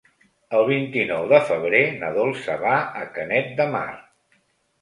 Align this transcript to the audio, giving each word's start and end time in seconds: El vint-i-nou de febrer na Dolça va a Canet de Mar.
El 0.59 0.63
vint-i-nou 0.69 1.27
de 1.33 1.41
febrer 1.51 1.83
na 1.99 2.11
Dolça 2.17 2.57
va 2.65 2.75
a 3.03 3.07
Canet 3.19 3.55
de 3.61 3.69
Mar. 3.77 3.89